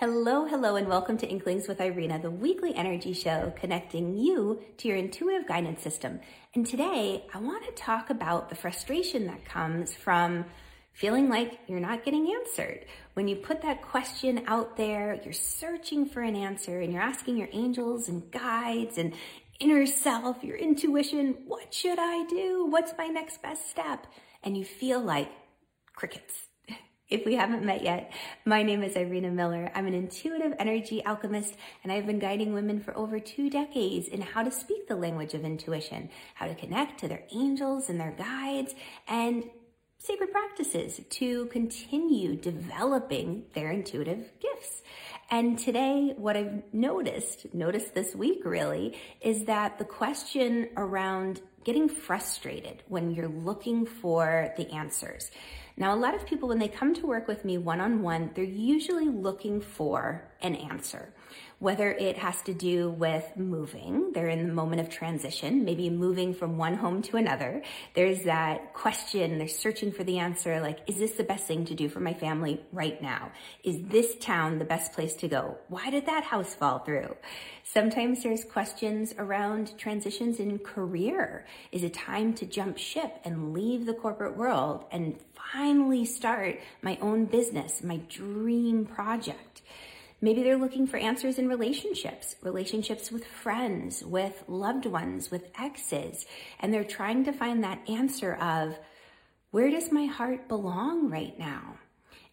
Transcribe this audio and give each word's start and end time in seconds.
Hello, 0.00 0.44
hello, 0.44 0.76
and 0.76 0.86
welcome 0.86 1.18
to 1.18 1.26
Inklings 1.26 1.66
with 1.66 1.80
Irina, 1.80 2.20
the 2.20 2.30
weekly 2.30 2.72
energy 2.72 3.12
show 3.12 3.52
connecting 3.56 4.16
you 4.16 4.62
to 4.76 4.86
your 4.86 4.96
intuitive 4.96 5.48
guidance 5.48 5.82
system. 5.82 6.20
And 6.54 6.64
today 6.64 7.24
I 7.34 7.40
want 7.40 7.64
to 7.64 7.72
talk 7.72 8.08
about 8.08 8.48
the 8.48 8.54
frustration 8.54 9.26
that 9.26 9.44
comes 9.44 9.92
from 9.92 10.44
feeling 10.92 11.28
like 11.28 11.58
you're 11.66 11.80
not 11.80 12.04
getting 12.04 12.32
answered. 12.32 12.86
When 13.14 13.26
you 13.26 13.34
put 13.34 13.62
that 13.62 13.82
question 13.82 14.44
out 14.46 14.76
there, 14.76 15.20
you're 15.24 15.32
searching 15.32 16.06
for 16.06 16.22
an 16.22 16.36
answer 16.36 16.78
and 16.78 16.92
you're 16.92 17.02
asking 17.02 17.36
your 17.36 17.48
angels 17.50 18.08
and 18.08 18.30
guides 18.30 18.98
and 18.98 19.14
inner 19.58 19.84
self, 19.84 20.44
your 20.44 20.56
intuition, 20.56 21.38
what 21.44 21.74
should 21.74 21.98
I 21.98 22.24
do? 22.26 22.66
What's 22.70 22.92
my 22.96 23.08
next 23.08 23.42
best 23.42 23.68
step? 23.68 24.06
And 24.44 24.56
you 24.56 24.64
feel 24.64 25.00
like 25.00 25.32
crickets 25.96 26.47
if 27.08 27.24
we 27.24 27.34
haven't 27.34 27.64
met 27.64 27.82
yet, 27.82 28.12
my 28.44 28.62
name 28.62 28.82
is 28.82 28.94
Irina 28.94 29.30
Miller. 29.30 29.70
I'm 29.74 29.86
an 29.86 29.94
intuitive 29.94 30.52
energy 30.58 31.02
alchemist, 31.04 31.56
and 31.82 31.90
I've 31.90 32.06
been 32.06 32.18
guiding 32.18 32.52
women 32.52 32.80
for 32.80 32.96
over 32.96 33.18
two 33.18 33.48
decades 33.48 34.08
in 34.08 34.20
how 34.20 34.42
to 34.42 34.50
speak 34.50 34.88
the 34.88 34.96
language 34.96 35.32
of 35.32 35.44
intuition, 35.44 36.10
how 36.34 36.46
to 36.46 36.54
connect 36.54 37.00
to 37.00 37.08
their 37.08 37.22
angels 37.32 37.88
and 37.88 37.98
their 37.98 38.10
guides, 38.12 38.74
and 39.06 39.44
sacred 39.96 40.30
practices 40.30 41.00
to 41.10 41.46
continue 41.46 42.36
developing 42.36 43.44
their 43.54 43.70
intuitive 43.70 44.30
gifts. 44.40 44.82
And 45.30 45.58
today, 45.58 46.12
what 46.16 46.36
I've 46.36 46.62
noticed, 46.72 47.52
noticed 47.54 47.94
this 47.94 48.14
week 48.14 48.44
really, 48.44 48.96
is 49.22 49.44
that 49.44 49.78
the 49.78 49.84
question 49.84 50.68
around 50.76 51.40
getting 51.64 51.88
frustrated 51.88 52.82
when 52.88 53.10
you're 53.10 53.28
looking 53.28 53.84
for 53.84 54.52
the 54.56 54.70
answers. 54.70 55.30
Now, 55.78 55.94
a 55.94 55.96
lot 55.96 56.14
of 56.14 56.26
people, 56.26 56.48
when 56.48 56.58
they 56.58 56.68
come 56.68 56.92
to 56.94 57.06
work 57.06 57.28
with 57.28 57.44
me 57.44 57.56
one 57.56 57.80
on 57.80 58.02
one, 58.02 58.32
they're 58.34 58.44
usually 58.44 59.06
looking 59.06 59.60
for 59.60 60.28
an 60.42 60.56
answer 60.56 61.12
whether 61.58 61.90
it 61.90 62.16
has 62.16 62.40
to 62.42 62.54
do 62.54 62.90
with 62.90 63.24
moving, 63.36 64.12
they're 64.12 64.28
in 64.28 64.46
the 64.46 64.54
moment 64.54 64.80
of 64.80 64.88
transition, 64.88 65.64
maybe 65.64 65.90
moving 65.90 66.32
from 66.32 66.56
one 66.56 66.74
home 66.74 67.02
to 67.02 67.16
another. 67.16 67.62
There's 67.94 68.22
that 68.24 68.74
question, 68.74 69.38
they're 69.38 69.48
searching 69.48 69.90
for 69.90 70.04
the 70.04 70.18
answer, 70.18 70.60
like, 70.60 70.78
is 70.86 70.98
this 70.98 71.12
the 71.12 71.24
best 71.24 71.46
thing 71.46 71.64
to 71.66 71.74
do 71.74 71.88
for 71.88 71.98
my 71.98 72.14
family 72.14 72.60
right 72.72 73.00
now? 73.02 73.32
Is 73.64 73.78
this 73.88 74.14
town 74.20 74.58
the 74.58 74.64
best 74.64 74.92
place 74.92 75.14
to 75.16 75.28
go? 75.28 75.58
Why 75.68 75.90
did 75.90 76.06
that 76.06 76.22
house 76.22 76.54
fall 76.54 76.78
through? 76.80 77.16
Sometimes 77.64 78.22
there's 78.22 78.44
questions 78.44 79.14
around 79.18 79.76
transitions 79.78 80.38
in 80.38 80.58
career. 80.58 81.44
Is 81.72 81.82
it 81.82 81.92
time 81.92 82.34
to 82.34 82.46
jump 82.46 82.78
ship 82.78 83.18
and 83.24 83.52
leave 83.52 83.84
the 83.84 83.94
corporate 83.94 84.36
world 84.36 84.84
and 84.92 85.18
finally 85.68 86.06
start 86.06 86.58
my 86.80 86.96
own 87.02 87.26
business, 87.26 87.82
my 87.82 87.98
dream 88.08 88.86
project? 88.86 89.60
Maybe 90.18 90.42
they're 90.42 90.56
looking 90.56 90.86
for 90.86 90.96
answers 90.96 91.38
in 91.38 91.46
relationships, 91.46 92.36
relationships 92.42 93.12
with 93.12 93.26
friends, 93.26 94.02
with 94.02 94.44
loved 94.48 94.86
ones, 94.86 95.30
with 95.30 95.50
exes, 95.60 96.24
and 96.58 96.72
they're 96.72 96.84
trying 96.84 97.26
to 97.26 97.34
find 97.34 97.62
that 97.62 97.86
answer 97.86 98.34
of 98.36 98.78
where 99.50 99.70
does 99.70 99.92
my 99.92 100.06
heart 100.06 100.48
belong 100.48 101.10
right 101.10 101.38
now? 101.38 101.76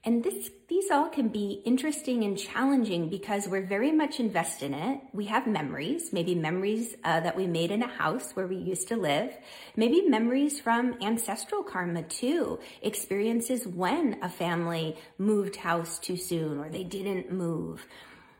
And 0.05 0.23
this, 0.23 0.51
these 0.67 0.91
all 0.91 1.09
can 1.09 1.29
be 1.29 1.63
interesting 1.65 2.23
and 2.23 2.37
challenging 2.37 3.09
because 3.09 3.47
we're 3.47 3.65
very 3.65 3.91
much 3.91 4.19
invested 4.19 4.67
in 4.67 4.75
it. 4.75 5.01
We 5.13 5.25
have 5.25 5.47
memories, 5.47 6.13
maybe 6.13 6.35
memories 6.35 6.95
uh, 7.03 7.21
that 7.21 7.35
we 7.35 7.47
made 7.47 7.71
in 7.71 7.81
a 7.81 7.87
house 7.87 8.31
where 8.33 8.45
we 8.45 8.57
used 8.57 8.87
to 8.89 8.97
live, 8.97 9.35
maybe 9.75 10.07
memories 10.07 10.59
from 10.59 10.95
ancestral 11.01 11.63
karma 11.63 12.03
too, 12.03 12.59
experiences 12.83 13.65
when 13.65 14.19
a 14.21 14.29
family 14.29 14.95
moved 15.17 15.55
house 15.55 15.97
too 15.97 16.17
soon 16.17 16.59
or 16.59 16.69
they 16.69 16.83
didn't 16.83 17.31
move 17.31 17.87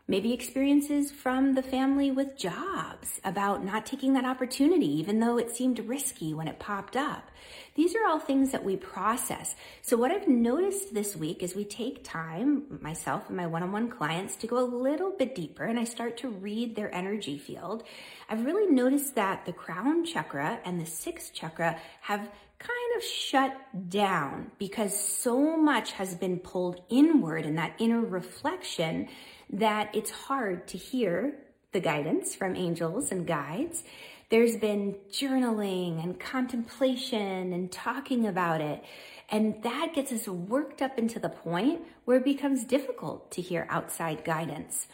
maybe 0.08 0.32
experiences 0.32 1.10
from 1.10 1.54
the 1.54 1.62
family 1.62 2.10
with 2.10 2.36
jobs 2.36 3.20
about 3.24 3.64
not 3.64 3.84
taking 3.84 4.12
that 4.12 4.24
opportunity, 4.24 4.86
even 4.98 5.18
though 5.18 5.36
it 5.36 5.54
seemed 5.54 5.80
risky 5.80 6.32
when 6.32 6.46
it 6.46 6.58
popped 6.58 6.96
up. 6.96 7.30
These 7.74 7.94
are 7.96 8.06
all 8.06 8.20
things 8.20 8.52
that 8.52 8.64
we 8.64 8.76
process. 8.76 9.56
So 9.82 9.96
what 9.96 10.12
I've 10.12 10.28
noticed 10.28 10.94
this 10.94 11.16
week 11.16 11.42
is 11.42 11.54
we 11.54 11.64
take 11.64 12.04
time, 12.04 12.78
myself 12.80 13.24
and 13.28 13.36
my 13.36 13.46
one-on-one 13.46 13.90
clients, 13.90 14.36
to 14.36 14.46
go 14.46 14.58
a 14.58 14.64
little 14.64 15.10
bit 15.10 15.34
deeper 15.34 15.64
and 15.64 15.78
I 15.78 15.84
start 15.84 16.16
to 16.18 16.28
read 16.28 16.76
their 16.76 16.94
energy 16.94 17.36
field. 17.36 17.82
I've 18.28 18.44
really 18.44 18.72
noticed 18.72 19.16
that 19.16 19.44
the 19.44 19.52
crown 19.52 20.04
chakra 20.04 20.60
and 20.64 20.80
the 20.80 20.86
sixth 20.86 21.34
chakra 21.34 21.78
have 22.02 22.20
kind 22.58 22.85
of 22.96 23.04
shut 23.04 23.56
down 23.88 24.50
because 24.58 24.98
so 24.98 25.56
much 25.56 25.92
has 25.92 26.14
been 26.14 26.38
pulled 26.38 26.82
inward 26.88 27.44
in 27.44 27.56
that 27.56 27.74
inner 27.78 28.00
reflection 28.00 29.08
that 29.50 29.94
it's 29.94 30.10
hard 30.10 30.66
to 30.68 30.78
hear 30.78 31.34
the 31.72 31.80
guidance 31.80 32.34
from 32.34 32.56
angels 32.56 33.12
and 33.12 33.26
guides. 33.26 33.84
There's 34.28 34.56
been 34.56 34.96
journaling 35.10 36.02
and 36.02 36.18
contemplation 36.18 37.52
and 37.52 37.70
talking 37.70 38.26
about 38.26 38.60
it. 38.60 38.82
And 39.28 39.62
that 39.62 39.92
gets 39.94 40.12
us 40.12 40.26
worked 40.26 40.82
up 40.82 40.98
into 40.98 41.18
the 41.18 41.28
point 41.28 41.82
where 42.04 42.16
it 42.16 42.24
becomes 42.24 42.64
difficult 42.64 43.30
to 43.32 43.42
hear 43.42 43.66
outside 43.70 44.24
guidance. 44.24 44.88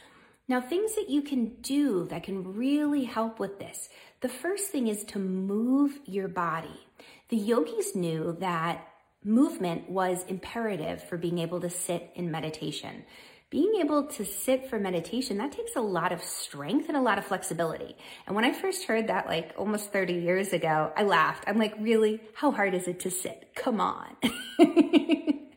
Now, 0.49 0.61
things 0.61 0.95
that 0.97 1.09
you 1.09 1.23
can 1.23 1.55
do 1.63 2.07
that 2.09 2.25
can 2.25 2.55
really 2.55 3.05
help 3.05 3.39
with 3.39 3.59
this. 3.59 3.89
The 4.21 4.29
first 4.29 4.71
thing 4.71 4.89
is 4.89 5.05
to 5.05 5.19
move 5.19 5.99
your 6.05 6.29
body. 6.29 6.81
The 7.29 7.37
yogis 7.37 7.95
knew 7.95 8.37
that 8.41 8.87
movement 9.25 9.89
was 9.89 10.25
imperative 10.25 11.03
for 11.05 11.17
being 11.17 11.39
able 11.39 11.61
to 11.61 11.71
sit 11.71 12.11
in 12.15 12.31
meditation 12.31 13.05
being 13.53 13.75
able 13.83 14.05
to 14.05 14.25
sit 14.25 14.71
for 14.71 14.79
meditation, 14.79 15.37
that 15.37 15.53
takes 15.53 15.77
a 15.77 15.81
lot 15.81 16.11
of 16.11 16.25
strength 16.25 16.89
and 16.89 16.97
a 16.97 17.03
lot 17.03 17.19
of 17.19 17.27
flexibility. 17.27 17.95
And 18.27 18.35
when 18.35 18.47
I 18.47 18.53
first 18.55 18.85
heard 18.85 19.09
that 19.09 19.27
like 19.27 19.53
almost 19.59 19.93
30 19.93 20.15
years 20.15 20.55
ago, 20.55 20.91
I 20.97 21.03
laughed. 21.03 21.45
I'm 21.47 21.59
like, 21.59 21.75
really? 21.79 22.23
How 22.33 22.51
hard 22.51 22.75
is 22.75 22.89
it 22.89 23.01
to 23.01 23.11
sit? 23.11 23.51
Come 23.55 23.79
on. 23.79 24.17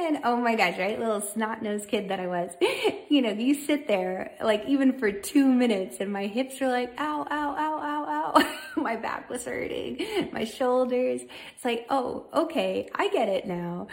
and 0.00 0.20
oh 0.24 0.36
my 0.36 0.54
gosh, 0.54 0.78
right? 0.78 0.98
Little 0.98 1.20
snot 1.20 1.62
nosed 1.62 1.88
kid 1.88 2.08
that 2.08 2.20
I 2.20 2.26
was. 2.26 2.50
You 3.10 3.22
know, 3.22 3.30
you 3.30 3.54
sit 3.54 3.88
there 3.88 4.30
like 4.40 4.64
even 4.66 4.96
for 4.96 5.10
two 5.10 5.44
minutes 5.44 5.96
and 5.98 6.12
my 6.12 6.26
hips 6.26 6.62
are 6.62 6.68
like, 6.68 6.92
ow, 7.00 7.26
ow, 7.28 7.56
ow, 7.58 7.80
ow, 7.82 8.34
ow. 8.36 8.56
my 8.80 8.94
back 8.94 9.28
was 9.28 9.44
hurting, 9.44 10.30
my 10.32 10.44
shoulders. 10.44 11.22
It's 11.56 11.64
like, 11.64 11.86
oh, 11.90 12.26
okay, 12.32 12.88
I 12.94 13.08
get 13.08 13.28
it 13.28 13.48
now 13.48 13.88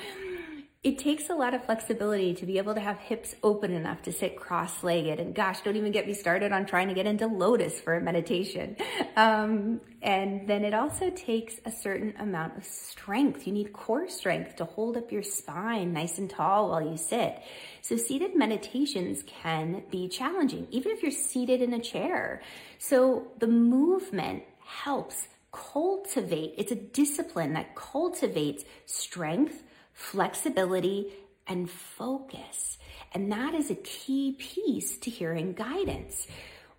it 0.88 0.98
takes 0.98 1.30
a 1.30 1.36
lot 1.36 1.53
of 1.53 1.66
flexibility 1.66 2.34
to 2.34 2.46
be 2.46 2.58
able 2.59 2.74
to 2.74 2.80
have 2.80 2.98
hips 2.98 3.36
open 3.44 3.74
enough 3.74 4.02
to 4.03 4.14
sit 4.14 4.38
cross-legged. 4.38 5.20
And 5.20 5.36
gosh, 5.36 5.59
don't 5.59 5.75
even 5.75 5.92
get 5.92 6.08
me 6.08 6.14
started 6.14 6.53
on 6.53 6.66
trying 6.66 6.88
to 6.88 6.94
get 6.94 7.06
into 7.06 7.28
lotus 7.28 7.78
for 7.78 7.96
a 7.96 8.02
meditation. 8.02 8.78
Um, 9.18 9.81
and 10.03 10.47
then 10.47 10.64
it 10.64 10.76
also 10.76 11.09
takes 11.09 11.56
a 11.66 11.72
certain 11.72 12.14
amount 12.20 12.56
of 12.56 12.64
strength. 12.64 13.47
You 13.47 13.53
need 13.53 13.74
core 13.74 14.08
strength 14.08 14.58
to 14.58 14.66
hold 14.66 14.96
up 14.96 15.12
your 15.12 15.24
spine 15.24 15.92
nice 15.92 16.20
and 16.20 16.30
tall 16.30 16.70
while 16.70 16.84
you 16.84 16.97
sit. 16.97 17.42
So 17.81 17.97
seated 17.97 18.36
meditations 18.36 19.24
can 19.26 19.81
be 19.90 20.08
challenging, 20.08 20.68
even 20.70 20.92
if 20.92 21.02
you're 21.02 21.09
seated 21.09 21.64
in 21.64 21.74
a 21.74 21.80
chair. 21.80 22.44
So 22.78 23.30
the 23.40 23.47
movement 23.47 24.44
helps 24.64 25.28
cultivate, 25.52 26.53
it's 26.58 26.72
a 26.72 26.76
discipline 26.76 27.53
that 27.53 27.76
cultivates 27.76 28.66
strength, 28.86 29.64
flexibility, 29.97 31.12
and 31.47 31.69
focus. 31.69 32.78
And 33.13 33.31
that 33.31 33.53
is 33.56 33.72
a 33.72 33.75
key 33.75 34.35
piece 34.38 34.97
to 35.00 35.09
hearing 35.09 35.53
guidance. 35.53 36.28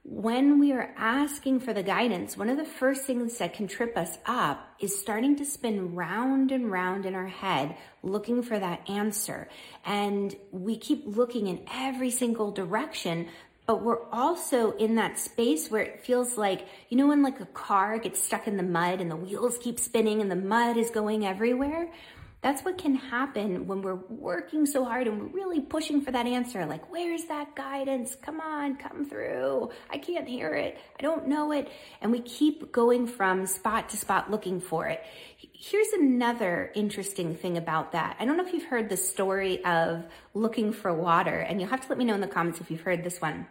When 0.04 0.58
we 0.58 0.72
are 0.72 0.94
asking 0.96 1.60
for 1.60 1.74
the 1.74 1.82
guidance, 1.82 2.36
one 2.36 2.48
of 2.48 2.56
the 2.56 2.64
first 2.64 3.04
things 3.04 3.36
that 3.38 3.54
can 3.54 3.66
trip 3.66 3.96
us 3.96 4.16
up 4.24 4.66
is 4.78 4.98
starting 4.98 5.36
to 5.36 5.44
spin 5.44 5.94
round 5.94 6.52
and 6.52 6.70
round 6.70 7.04
in 7.04 7.14
our 7.14 7.26
head 7.26 7.76
looking 8.02 8.42
for 8.42 8.58
that 8.58 8.88
answer. 8.88 9.48
And 9.84 10.34
we 10.52 10.76
keep 10.78 11.02
looking 11.04 11.48
in 11.48 11.66
every 11.74 12.10
single 12.10 12.52
direction, 12.52 13.28
but 13.66 13.82
we're 13.82 14.08
also 14.10 14.70
in 14.76 14.94
that 14.94 15.18
space 15.18 15.70
where 15.70 15.82
it 15.82 16.04
feels 16.04 16.38
like, 16.38 16.66
you 16.88 16.96
know, 16.96 17.08
when 17.08 17.22
like 17.22 17.40
a 17.40 17.46
car 17.46 17.98
gets 17.98 18.22
stuck 18.22 18.46
in 18.46 18.56
the 18.56 18.62
mud 18.62 19.00
and 19.00 19.10
the 19.10 19.16
wheels 19.16 19.58
keep 19.58 19.78
spinning 19.80 20.22
and 20.22 20.30
the 20.30 20.36
mud 20.36 20.76
is 20.76 20.90
going 20.90 21.26
everywhere? 21.26 21.90
That's 22.40 22.62
what 22.62 22.78
can 22.78 22.94
happen 22.94 23.66
when 23.66 23.82
we're 23.82 23.96
working 24.08 24.64
so 24.64 24.84
hard 24.84 25.08
and 25.08 25.20
we're 25.20 25.26
really 25.26 25.60
pushing 25.60 26.00
for 26.00 26.12
that 26.12 26.26
answer. 26.26 26.64
Like, 26.66 26.90
where's 26.92 27.24
that 27.24 27.56
guidance? 27.56 28.14
Come 28.14 28.40
on, 28.40 28.76
come 28.76 29.04
through. 29.04 29.70
I 29.90 29.98
can't 29.98 30.28
hear 30.28 30.54
it. 30.54 30.78
I 30.98 31.02
don't 31.02 31.26
know 31.26 31.50
it. 31.50 31.68
And 32.00 32.12
we 32.12 32.20
keep 32.20 32.70
going 32.70 33.08
from 33.08 33.44
spot 33.44 33.88
to 33.88 33.96
spot 33.96 34.30
looking 34.30 34.60
for 34.60 34.86
it. 34.86 35.02
Here's 35.36 35.92
another 35.94 36.70
interesting 36.76 37.34
thing 37.34 37.56
about 37.56 37.90
that. 37.92 38.16
I 38.20 38.24
don't 38.24 38.36
know 38.36 38.46
if 38.46 38.52
you've 38.52 38.64
heard 38.64 38.88
the 38.88 38.96
story 38.96 39.64
of 39.64 40.04
looking 40.32 40.72
for 40.72 40.94
water, 40.94 41.40
and 41.40 41.60
you'll 41.60 41.70
have 41.70 41.80
to 41.80 41.88
let 41.88 41.98
me 41.98 42.04
know 42.04 42.14
in 42.14 42.20
the 42.20 42.28
comments 42.28 42.60
if 42.60 42.70
you've 42.70 42.82
heard 42.82 43.02
this 43.02 43.20
one. 43.20 43.46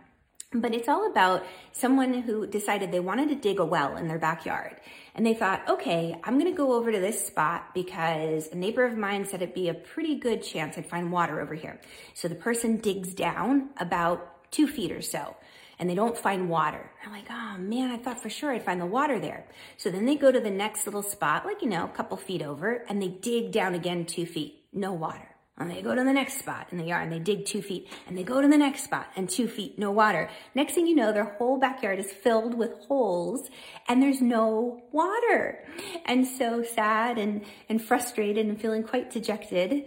But 0.53 0.73
it's 0.73 0.87
all 0.87 1.11
about 1.11 1.45
someone 1.73 2.21
who 2.21 2.47
decided 2.47 2.89
they 2.89 3.01
wanted 3.01 3.27
to 3.29 3.35
dig 3.35 3.59
a 3.59 3.65
well 3.65 3.97
in 3.97 4.07
their 4.07 4.17
backyard. 4.17 4.77
And 5.13 5.25
they 5.25 5.33
thought, 5.33 5.67
okay, 5.67 6.15
I'm 6.23 6.39
going 6.39 6.49
to 6.49 6.57
go 6.57 6.73
over 6.73 6.89
to 6.89 6.99
this 6.99 7.27
spot 7.27 7.73
because 7.73 8.47
a 8.47 8.55
neighbor 8.55 8.85
of 8.85 8.97
mine 8.97 9.25
said 9.25 9.41
it'd 9.41 9.53
be 9.53 9.67
a 9.67 9.73
pretty 9.73 10.15
good 10.15 10.41
chance 10.41 10.77
I'd 10.77 10.89
find 10.89 11.11
water 11.11 11.41
over 11.41 11.53
here. 11.53 11.81
So 12.13 12.29
the 12.29 12.35
person 12.35 12.77
digs 12.77 13.13
down 13.13 13.71
about 13.77 14.49
two 14.51 14.67
feet 14.67 14.93
or 14.93 15.01
so 15.01 15.35
and 15.79 15.89
they 15.89 15.95
don't 15.95 16.17
find 16.17 16.49
water. 16.49 16.89
I'm 17.05 17.11
like, 17.11 17.29
oh 17.29 17.57
man, 17.57 17.91
I 17.91 17.97
thought 17.97 18.21
for 18.21 18.29
sure 18.29 18.51
I'd 18.51 18.63
find 18.63 18.81
the 18.81 18.85
water 18.85 19.19
there. 19.19 19.45
So 19.75 19.91
then 19.91 20.05
they 20.05 20.15
go 20.15 20.31
to 20.31 20.39
the 20.39 20.49
next 20.49 20.85
little 20.85 21.03
spot, 21.03 21.45
like, 21.45 21.61
you 21.61 21.69
know, 21.69 21.85
a 21.85 21.89
couple 21.89 22.17
feet 22.17 22.41
over, 22.41 22.85
and 22.89 23.01
they 23.01 23.09
dig 23.09 23.51
down 23.51 23.75
again 23.75 24.05
two 24.05 24.25
feet, 24.25 24.63
no 24.73 24.93
water. 24.93 25.36
And 25.59 25.71
they 25.71 25.81
go 25.81 25.95
to 25.95 26.03
the 26.03 26.13
next 26.13 26.37
spot 26.37 26.67
in 26.71 26.77
the 26.77 26.83
yard 26.83 27.03
and 27.03 27.11
they 27.11 27.19
dig 27.19 27.45
two 27.45 27.63
feet 27.63 27.87
and 28.07 28.15
they 28.15 28.23
go 28.23 28.41
to 28.41 28.47
the 28.47 28.57
next 28.57 28.83
spot 28.83 29.07
and 29.15 29.27
two 29.27 29.47
feet, 29.47 29.79
no 29.79 29.89
water. 29.89 30.29
Next 30.53 30.73
thing 30.73 30.85
you 30.85 30.95
know, 30.95 31.11
their 31.11 31.23
whole 31.23 31.57
backyard 31.59 31.97
is 31.97 32.11
filled 32.11 32.53
with 32.53 32.73
holes 32.87 33.49
and 33.87 34.01
there's 34.01 34.21
no 34.21 34.83
water. 34.91 35.65
And 36.05 36.27
so 36.27 36.63
sad 36.63 37.17
and, 37.17 37.43
and 37.69 37.81
frustrated 37.81 38.45
and 38.45 38.61
feeling 38.61 38.83
quite 38.83 39.09
dejected, 39.09 39.85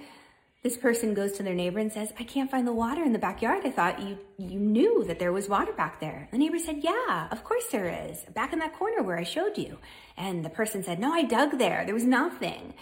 this 0.63 0.77
person 0.77 1.15
goes 1.15 1.33
to 1.33 1.43
their 1.43 1.55
neighbor 1.55 1.79
and 1.79 1.93
says, 1.93 2.13
I 2.19 2.25
can't 2.25 2.51
find 2.51 2.67
the 2.67 2.73
water 2.73 3.03
in 3.03 3.13
the 3.13 3.19
backyard. 3.19 3.65
I 3.65 3.71
thought 3.71 4.03
you, 4.03 4.19
you 4.37 4.59
knew 4.59 5.05
that 5.05 5.19
there 5.19 5.33
was 5.33 5.49
water 5.49 5.73
back 5.73 6.01
there. 6.01 6.29
The 6.33 6.39
neighbor 6.39 6.59
said, 6.59 6.81
yeah, 6.83 7.29
of 7.31 7.45
course 7.45 7.65
there 7.71 8.09
is. 8.11 8.19
Back 8.35 8.53
in 8.53 8.59
that 8.59 8.75
corner 8.75 9.03
where 9.03 9.19
I 9.19 9.25
showed 9.25 9.57
you. 9.57 9.79
And 10.19 10.45
the 10.45 10.51
person 10.51 10.83
said, 10.83 10.99
no, 10.99 11.13
I 11.13 11.23
dug 11.23 11.59
there. 11.59 11.85
There 11.87 11.95
was 11.95 12.05
nothing. 12.05 12.75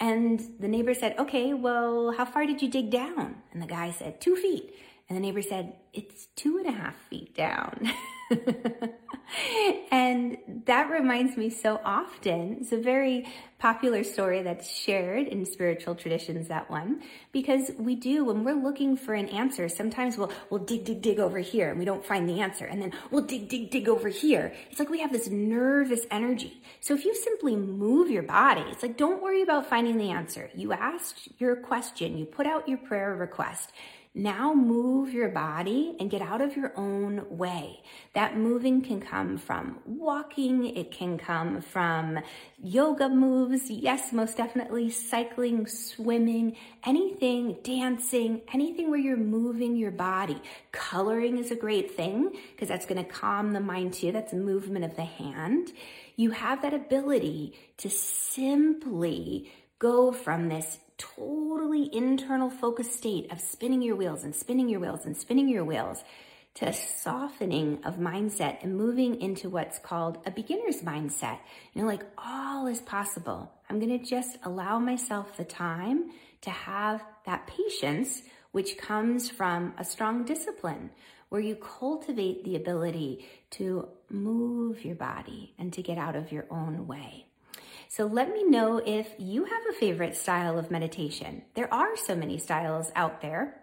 And 0.00 0.40
the 0.58 0.68
neighbor 0.68 0.94
said, 0.94 1.16
okay, 1.18 1.54
well, 1.54 2.12
how 2.12 2.24
far 2.24 2.46
did 2.46 2.60
you 2.62 2.68
dig 2.68 2.90
down? 2.90 3.36
And 3.52 3.62
the 3.62 3.66
guy 3.66 3.90
said, 3.90 4.20
two 4.20 4.36
feet. 4.36 4.74
And 5.14 5.22
the 5.22 5.28
neighbor 5.28 5.42
said, 5.42 5.74
it's 5.92 6.26
two 6.34 6.58
and 6.58 6.66
a 6.66 6.72
half 6.72 6.96
feet 7.08 7.36
down. 7.36 7.88
and 9.92 10.36
that 10.66 10.90
reminds 10.90 11.36
me 11.36 11.50
so 11.50 11.80
often. 11.84 12.56
It's 12.60 12.72
a 12.72 12.78
very 12.78 13.28
popular 13.60 14.02
story 14.02 14.42
that's 14.42 14.68
shared 14.68 15.28
in 15.28 15.46
spiritual 15.46 15.94
traditions, 15.94 16.48
that 16.48 16.68
one, 16.68 17.00
because 17.30 17.70
we 17.78 17.94
do, 17.94 18.24
when 18.24 18.42
we're 18.42 18.60
looking 18.60 18.96
for 18.96 19.14
an 19.14 19.28
answer, 19.28 19.68
sometimes 19.68 20.18
we'll, 20.18 20.32
we'll 20.50 20.64
dig, 20.64 20.84
dig, 20.84 21.00
dig 21.00 21.20
over 21.20 21.38
here 21.38 21.70
and 21.70 21.78
we 21.78 21.84
don't 21.84 22.04
find 22.04 22.28
the 22.28 22.40
answer. 22.40 22.64
And 22.64 22.82
then 22.82 22.92
we'll 23.12 23.24
dig, 23.24 23.48
dig, 23.48 23.70
dig 23.70 23.88
over 23.88 24.08
here. 24.08 24.52
It's 24.68 24.80
like 24.80 24.90
we 24.90 24.98
have 24.98 25.12
this 25.12 25.28
nervous 25.28 26.00
energy. 26.10 26.60
So 26.80 26.92
if 26.94 27.04
you 27.04 27.14
simply 27.14 27.54
move 27.54 28.10
your 28.10 28.24
body, 28.24 28.64
it's 28.66 28.82
like, 28.82 28.96
don't 28.96 29.22
worry 29.22 29.42
about 29.42 29.70
finding 29.70 29.96
the 29.96 30.10
answer. 30.10 30.50
You 30.56 30.72
asked 30.72 31.28
your 31.38 31.54
question, 31.54 32.18
you 32.18 32.24
put 32.24 32.48
out 32.48 32.68
your 32.68 32.78
prayer 32.78 33.14
request. 33.14 33.70
Now 34.16 34.54
move 34.54 35.12
your 35.12 35.28
body 35.30 35.96
and 35.98 36.08
get 36.08 36.22
out 36.22 36.40
of 36.40 36.56
your 36.56 36.72
own 36.76 37.36
way. 37.36 37.82
That 38.12 38.36
moving 38.36 38.80
can 38.80 39.00
come 39.00 39.38
from 39.38 39.80
walking. 39.84 40.76
It 40.76 40.92
can 40.92 41.18
come 41.18 41.60
from 41.60 42.20
yoga 42.62 43.08
moves. 43.08 43.68
Yes, 43.68 44.12
most 44.12 44.36
definitely 44.36 44.90
cycling, 44.90 45.66
swimming, 45.66 46.56
anything, 46.86 47.56
dancing, 47.64 48.42
anything 48.52 48.88
where 48.88 49.00
you're 49.00 49.16
moving 49.16 49.76
your 49.76 49.90
body. 49.90 50.40
Coloring 50.70 51.38
is 51.38 51.50
a 51.50 51.56
great 51.56 51.96
thing 51.96 52.30
because 52.52 52.68
that's 52.68 52.86
going 52.86 53.04
to 53.04 53.10
calm 53.10 53.52
the 53.52 53.58
mind 53.58 53.94
too. 53.94 54.12
That's 54.12 54.32
a 54.32 54.36
movement 54.36 54.84
of 54.84 54.94
the 54.94 55.02
hand. 55.02 55.72
You 56.14 56.30
have 56.30 56.62
that 56.62 56.72
ability 56.72 57.58
to 57.78 57.90
simply 57.90 59.50
go 59.78 60.12
from 60.12 60.48
this 60.48 60.78
totally 60.98 61.94
internal 61.94 62.50
focused 62.50 62.94
state 62.94 63.30
of 63.32 63.40
spinning 63.40 63.82
your 63.82 63.96
wheels 63.96 64.24
and 64.24 64.34
spinning 64.34 64.68
your 64.68 64.80
wheels 64.80 65.04
and 65.04 65.16
spinning 65.16 65.48
your 65.48 65.64
wheels 65.64 66.04
to 66.54 66.72
softening 66.72 67.80
of 67.84 67.96
mindset 67.96 68.62
and 68.62 68.76
moving 68.76 69.20
into 69.20 69.50
what's 69.50 69.80
called 69.80 70.18
a 70.24 70.30
beginner's 70.30 70.82
mindset. 70.82 71.38
You 71.72 71.82
know, 71.82 71.88
like 71.88 72.04
all 72.16 72.68
is 72.68 72.80
possible. 72.80 73.52
I'm 73.68 73.80
going 73.80 73.98
to 73.98 74.04
just 74.04 74.38
allow 74.44 74.78
myself 74.78 75.36
the 75.36 75.44
time 75.44 76.10
to 76.42 76.50
have 76.50 77.02
that 77.26 77.48
patience, 77.48 78.22
which 78.52 78.78
comes 78.78 79.28
from 79.28 79.74
a 79.78 79.84
strong 79.84 80.24
discipline 80.24 80.90
where 81.28 81.40
you 81.40 81.56
cultivate 81.56 82.44
the 82.44 82.54
ability 82.54 83.26
to 83.50 83.88
move 84.08 84.84
your 84.84 84.94
body 84.94 85.54
and 85.58 85.72
to 85.72 85.82
get 85.82 85.98
out 85.98 86.14
of 86.14 86.30
your 86.30 86.46
own 86.50 86.86
way. 86.86 87.26
So 87.96 88.06
let 88.06 88.32
me 88.32 88.42
know 88.42 88.78
if 88.78 89.08
you 89.18 89.44
have 89.44 89.62
a 89.70 89.72
favorite 89.72 90.16
style 90.16 90.58
of 90.58 90.68
meditation. 90.68 91.42
There 91.54 91.72
are 91.72 91.96
so 91.96 92.16
many 92.16 92.38
styles 92.38 92.90
out 92.96 93.20
there. 93.20 93.60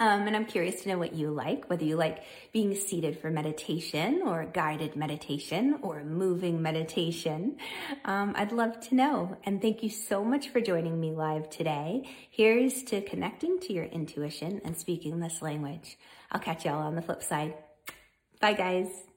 Um, 0.00 0.26
and 0.26 0.34
I'm 0.34 0.46
curious 0.46 0.82
to 0.82 0.88
know 0.88 0.98
what 0.98 1.14
you 1.14 1.30
like, 1.30 1.70
whether 1.70 1.84
you 1.84 1.94
like 1.94 2.24
being 2.52 2.74
seated 2.74 3.20
for 3.20 3.30
meditation 3.30 4.22
or 4.26 4.46
guided 4.52 4.96
meditation 4.96 5.78
or 5.82 6.02
moving 6.02 6.60
meditation. 6.60 7.58
Um, 8.04 8.32
I'd 8.36 8.50
love 8.50 8.80
to 8.88 8.96
know. 8.96 9.36
And 9.44 9.62
thank 9.62 9.84
you 9.84 9.90
so 9.90 10.24
much 10.24 10.48
for 10.48 10.60
joining 10.60 10.98
me 10.98 11.12
live 11.12 11.48
today. 11.48 12.02
Here's 12.30 12.82
to 12.84 13.00
connecting 13.00 13.60
to 13.60 13.72
your 13.72 13.84
intuition 13.84 14.60
and 14.64 14.76
speaking 14.76 15.20
this 15.20 15.40
language. 15.40 15.98
I'll 16.32 16.40
catch 16.40 16.64
y'all 16.64 16.82
on 16.82 16.96
the 16.96 17.02
flip 17.02 17.22
side. 17.22 17.54
Bye, 18.40 18.54
guys. 18.54 19.07